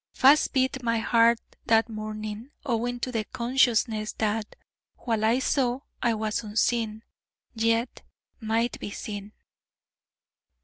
Fast 0.15 0.53
beat 0.53 0.81
my 0.81 0.97
heart 0.97 1.39
that 1.67 1.87
morning, 1.87 2.49
owing 2.65 2.99
to 3.01 3.11
the 3.11 3.23
consciousness 3.23 4.13
that, 4.13 4.55
while 4.97 5.23
I 5.23 5.37
saw, 5.37 5.81
I 6.01 6.15
was 6.15 6.41
unseen, 6.41 7.03
yet 7.53 8.01
might 8.39 8.79
be 8.79 8.89
seen. 8.89 9.33